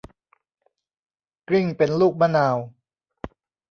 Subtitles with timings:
[1.47, 2.57] กลิ้งเป็นลูกมะนาว